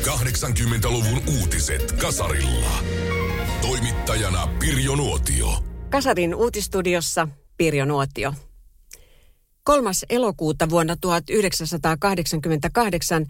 80-luvun 0.00 1.22
uutiset 1.40 1.92
Kasarilla. 1.92 2.70
Toimittajana 3.60 4.48
Pirjo 4.58 4.96
Nuotio. 4.96 5.64
Kasarin 5.90 6.34
uutistudiossa 6.34 7.28
Pirjo 7.56 7.84
Nuotio. 7.84 8.34
3. 9.64 9.90
elokuuta 10.10 10.70
vuonna 10.70 10.96
1988 11.00 13.26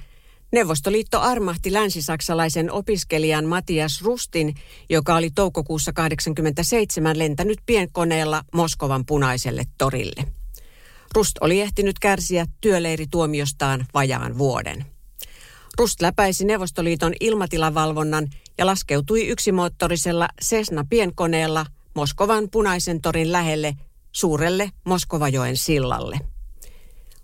Neuvostoliitto 0.52 1.20
armahti 1.20 1.72
länsisaksalaisen 1.72 2.73
opiskelijan 2.73 3.45
Matias 3.45 4.02
Rustin, 4.02 4.54
joka 4.90 5.16
oli 5.16 5.30
toukokuussa 5.30 5.92
87 5.92 7.18
lentänyt 7.18 7.59
pienkoneella 7.66 8.45
Moskovan 8.54 9.06
punaiselle 9.06 9.64
torille. 9.78 10.24
Rust 11.14 11.37
oli 11.40 11.60
ehtinyt 11.60 11.98
kärsiä 11.98 12.46
työleirituomiostaan 12.60 13.87
vajaan 13.95 14.38
vuoden. 14.38 14.87
Rust 15.79 16.01
läpäisi 16.01 16.45
Neuvostoliiton 16.45 17.12
ilmatilavalvonnan 17.20 18.29
ja 18.59 18.66
laskeutui 18.66 19.29
yksimoottorisella 19.29 20.29
Cessna-pienkoneella 20.43 21.66
Moskovan 21.95 22.51
punaisen 22.51 23.01
torin 23.01 23.32
lähelle 23.32 23.74
suurelle 24.12 24.71
Moskovajoen 24.85 25.57
sillalle. 25.57 26.18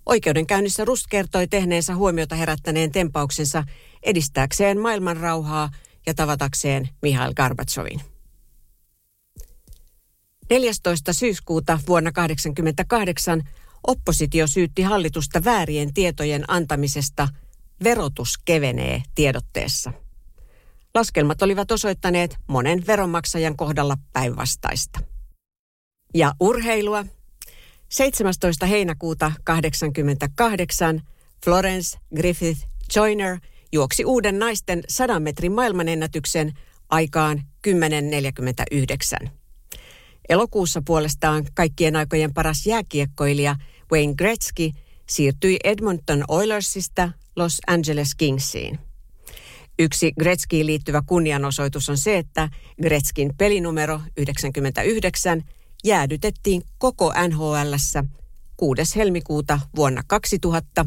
Oikeudenkäynnissä 0.07 0.85
Rust 0.85 1.07
kertoi 1.11 1.47
tehneensä 1.47 1.95
huomiota 1.95 2.35
herättäneen 2.35 2.93
tempauksensa 2.93 3.65
edistääkseen 4.03 4.81
maailman 4.81 5.17
rauhaa 5.17 5.71
ja 6.07 6.15
tavatakseen 6.15 6.89
Mihail 7.03 7.35
Gorbatsovin. 7.35 8.01
14. 10.51 11.13
syyskuuta 11.13 11.79
vuonna 11.87 12.13
1988 12.13 13.43
oppositio 13.87 14.47
syytti 14.47 14.83
hallitusta 14.83 15.45
väärien 15.45 15.95
tietojen 15.95 16.45
antamisesta 16.49 17.29
Verotus 17.85 18.39
kevenee 18.45 19.03
tiedotteessa. 19.15 19.93
Laskelmat 20.95 21.43
olivat 21.43 21.71
osoittaneet 21.71 22.37
monen 22.47 22.87
veronmaksajan 22.87 23.57
kohdalla 23.57 23.97
päinvastaista. 24.13 25.01
Ja 26.15 26.33
urheilua. 26.41 27.05
17. 27.89 28.67
heinäkuuta 28.67 29.33
1988 29.45 31.03
Florence 31.45 31.99
Griffith 32.17 32.67
Joyner 32.97 33.39
juoksi 33.73 34.05
uuden 34.05 34.39
naisten 34.39 34.83
100 34.89 35.21
metrin 35.21 35.53
maailmanennätyksen 35.53 36.53
aikaan 36.89 37.43
10.49. 39.25 39.29
Elokuussa 40.29 40.83
puolestaan 40.87 41.47
kaikkien 41.55 41.97
aikojen 41.97 42.35
paras 42.35 42.67
jääkiekkoilija 42.67 43.57
Wayne 43.93 44.15
Gretzky 44.15 44.71
siirtyi 45.09 45.59
Edmonton 45.65 46.25
Oilersista 46.29 47.13
Los 47.37 47.59
Angeles 47.67 48.15
Kingsiin. 48.15 48.79
Yksi 49.79 50.13
Gretzkiin 50.19 50.67
liittyvä 50.67 51.03
kunnianosoitus 51.07 51.89
on 51.89 51.99
se, 51.99 52.19
että 52.19 52.49
Gretzkin 52.83 53.33
pelinumero 53.39 54.01
99 54.17 55.43
jäädytettiin 55.85 56.63
koko 56.79 57.13
NHLssä 57.29 58.05
6. 58.57 58.97
helmikuuta 58.97 59.61
vuonna 59.77 60.03
2000, 60.07 60.87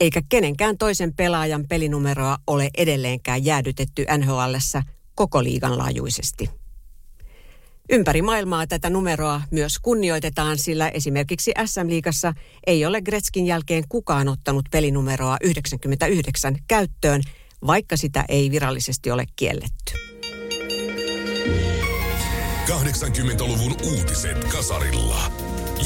eikä 0.00 0.22
kenenkään 0.28 0.78
toisen 0.78 1.14
pelaajan 1.14 1.64
pelinumeroa 1.68 2.38
ole 2.46 2.70
edelleenkään 2.76 3.44
jäädytetty 3.44 4.06
NHLssä 4.18 4.82
koko 5.14 5.42
liigan 5.42 5.78
laajuisesti. 5.78 6.57
Ympäri 7.90 8.22
maailmaa 8.22 8.66
tätä 8.66 8.90
numeroa 8.90 9.40
myös 9.50 9.78
kunnioitetaan, 9.78 10.58
sillä 10.58 10.88
esimerkiksi 10.88 11.52
SM-liigassa 11.64 12.34
ei 12.66 12.86
ole 12.86 13.00
Gretskin 13.00 13.46
jälkeen 13.46 13.84
kukaan 13.88 14.28
ottanut 14.28 14.64
pelinumeroa 14.70 15.36
99 15.42 16.56
käyttöön, 16.68 17.22
vaikka 17.66 17.96
sitä 17.96 18.24
ei 18.28 18.50
virallisesti 18.50 19.10
ole 19.10 19.24
kielletty. 19.36 19.92
80-luvun 22.68 23.76
uutiset 23.84 24.44
Kasarilla. 24.44 25.32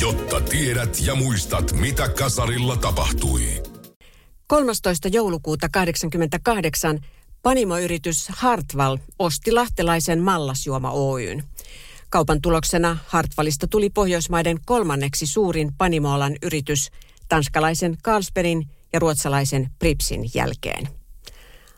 Jotta 0.00 0.40
tiedät 0.40 0.96
ja 1.06 1.14
muistat, 1.14 1.72
mitä 1.72 2.08
Kasarilla 2.08 2.76
tapahtui. 2.76 3.62
13. 4.46 5.08
joulukuuta 5.08 5.68
1988 5.72 6.98
panimoyritys 7.42 8.28
Hartwall 8.28 8.96
osti 9.18 9.52
lahtelaisen 9.52 10.20
Mallasjuoma 10.20 10.90
Oyn. 10.90 11.44
Kaupan 12.12 12.42
tuloksena 12.42 12.98
Hartwallista 13.06 13.66
tuli 13.66 13.90
Pohjoismaiden 13.90 14.58
kolmanneksi 14.66 15.26
suurin 15.26 15.72
panimoalan 15.78 16.36
yritys 16.42 16.90
tanskalaisen 17.28 17.96
Carlsbergin 18.04 18.68
ja 18.92 18.98
ruotsalaisen 18.98 19.70
Pripsin 19.78 20.30
jälkeen. 20.34 20.88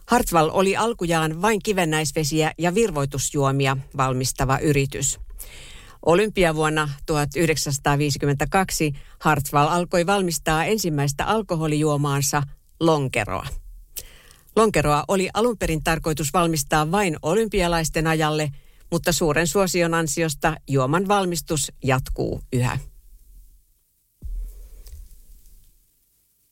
Hartwall 0.07 0.51
oli 0.53 0.77
alkujaan 0.77 1.43
vain 1.43 1.61
kivennäisvesiä 1.63 2.53
ja 2.59 2.75
virvoitusjuomia 2.75 3.77
valmistava 3.97 4.59
yritys. 4.59 5.21
Olympiavuonna 6.07 6.89
1952 7.07 8.93
Hartwall 9.19 9.69
alkoi 9.69 10.07
valmistaa 10.07 10.65
ensimmäistä 10.65 11.25
alkoholijuomaansa 11.25 12.43
lonkeroa. 12.81 13.47
Lonkeroa 14.57 15.05
oli 15.09 15.29
alun 15.35 15.59
perin 15.59 15.85
tarkoitus 15.85 16.33
valmistaa 16.33 16.91
vain 16.91 17.17
olympialaisten 17.23 18.07
ajalle– 18.07 18.51
mutta 18.95 19.13
suuren 19.13 19.47
suosion 19.47 19.95
ansiosta 19.95 20.57
juoman 20.69 21.09
valmistus 21.09 21.73
jatkuu 21.85 22.41
yhä. 22.53 22.79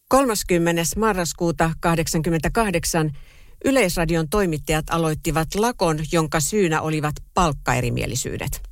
30. 0.08 0.82
marraskuuta 0.97 1.64
1988 1.64 3.10
Yleisradion 3.64 4.28
toimittajat 4.28 4.84
aloittivat 4.91 5.54
lakon, 5.54 5.98
jonka 6.12 6.41
syynä 6.41 6.81
olivat 6.81 7.14
palkkaerimielisyydet. 7.34 8.62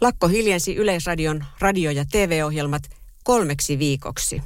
Lakko 0.00 0.28
hiljensi 0.28 0.76
Yleisradion 0.76 1.44
radio- 1.60 1.90
ja 1.90 2.04
TV-ohjelmat 2.12 2.82
kolmeksi 3.24 3.78
viikoksi. 3.78 4.42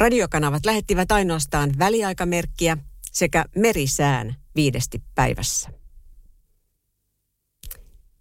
Radiokanavat 0.00 0.66
lähettivät 0.66 1.12
ainoastaan 1.12 1.70
väliaikamerkkiä 1.78 2.78
sekä 3.12 3.44
merisään 3.56 4.36
viidesti 4.56 5.02
päivässä. 5.14 5.77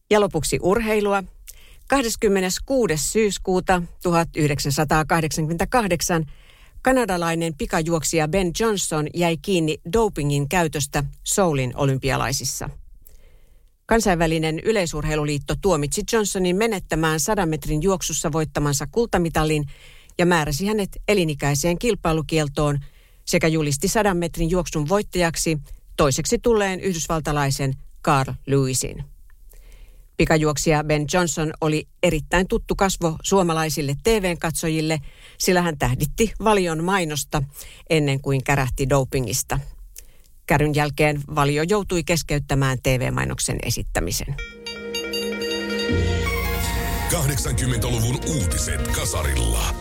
Ja 0.09 0.21
lopuksi 0.21 0.59
urheilua. 0.61 1.23
26. 1.87 2.97
syyskuuta 2.97 3.81
1988 4.03 6.25
kanadalainen 6.81 7.53
pikajuoksija 7.57 8.27
Ben 8.27 8.51
Johnson 8.59 9.07
jäi 9.13 9.37
kiinni 9.37 9.77
dopingin 9.93 10.49
käytöstä 10.49 11.03
Soulin 11.23 11.73
olympialaisissa. 11.75 12.69
Kansainvälinen 13.85 14.59
yleisurheiluliitto 14.59 15.55
tuomitsi 15.61 16.03
Johnsonin 16.13 16.55
menettämään 16.55 17.19
100 17.19 17.45
metrin 17.45 17.83
juoksussa 17.83 18.31
voittamansa 18.31 18.87
kultamitalin 18.91 19.65
ja 20.17 20.25
määräsi 20.25 20.67
hänet 20.67 20.89
elinikäiseen 21.07 21.79
kilpailukieltoon 21.79 22.79
sekä 23.25 23.47
julisti 23.47 23.87
100 23.87 24.13
metrin 24.13 24.49
juoksun 24.49 24.89
voittajaksi 24.89 25.57
toiseksi 25.97 26.39
tulleen 26.39 26.79
yhdysvaltalaisen 26.79 27.73
Carl 28.03 28.33
Lewisin. 28.45 29.16
Pikajuoksija 30.17 30.83
Ben 30.83 31.05
Johnson 31.13 31.53
oli 31.61 31.87
erittäin 32.03 32.47
tuttu 32.47 32.75
kasvo 32.75 33.15
suomalaisille 33.23 33.95
TV-katsojille, 34.03 34.99
sillä 35.37 35.61
hän 35.61 35.77
tähditti 35.77 36.33
valion 36.43 36.83
mainosta 36.83 37.43
ennen 37.89 38.21
kuin 38.21 38.43
kärähti 38.43 38.89
dopingista. 38.89 39.59
Käryn 40.45 40.75
jälkeen 40.75 41.21
valio 41.35 41.63
joutui 41.63 42.03
keskeyttämään 42.03 42.77
TV-mainoksen 42.83 43.57
esittämisen. 43.63 44.35
80-luvun 47.09 48.19
uutiset 48.35 48.87
Kasarilla. 48.87 49.75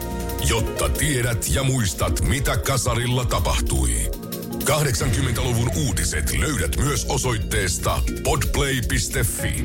Jotta 0.48 0.88
tiedät 0.88 1.46
ja 1.54 1.62
muistat, 1.62 2.20
mitä 2.28 2.56
Kasarilla 2.56 3.24
tapahtui. 3.24 4.10
80-luvun 4.66 5.70
uutiset 5.86 6.38
löydät 6.38 6.76
myös 6.76 7.06
osoitteesta 7.08 8.02
podplay.fi. 8.24 9.64